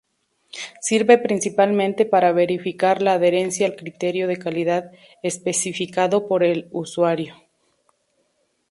Sirve 0.87 1.19
principalmente 1.19 2.07
para 2.07 2.31
verificar 2.31 3.03
la 3.03 3.13
adherencia 3.13 3.67
al 3.67 3.75
criterio 3.75 4.27
de 4.27 4.37
calidad 4.37 4.89
especificado 5.21 6.27
por 6.27 6.43
el 6.43 6.67
usuario. 6.71 7.35